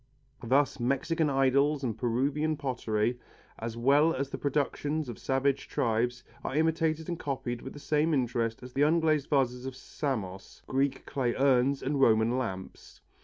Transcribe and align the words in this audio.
Thus 0.43 0.79
Mexican 0.79 1.29
idols 1.29 1.83
and 1.83 1.95
Peruvian 1.95 2.57
pottery, 2.57 3.19
as 3.59 3.77
well 3.77 4.15
as 4.15 4.31
the 4.31 4.37
productions 4.39 5.07
of 5.07 5.19
savage 5.19 5.67
tribes, 5.67 6.23
are 6.43 6.55
imitated 6.55 7.07
and 7.07 7.19
copied 7.19 7.61
with 7.61 7.73
the 7.73 7.77
same 7.77 8.11
interest 8.11 8.63
as 8.63 8.73
the 8.73 8.81
unglazed 8.81 9.29
vases 9.29 9.67
of 9.67 9.75
Samos, 9.75 10.63
Greek 10.65 11.05
clay 11.05 11.35
urns 11.35 11.83
and 11.83 12.01
Roman 12.01 12.35
lamps. 12.35 13.01